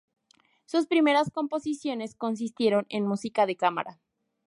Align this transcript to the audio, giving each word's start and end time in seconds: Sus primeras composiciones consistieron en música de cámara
Sus 0.65 0.87
primeras 0.87 1.29
composiciones 1.29 2.15
consistieron 2.15 2.87
en 2.89 3.05
música 3.05 3.45
de 3.45 3.55
cámara 3.55 3.99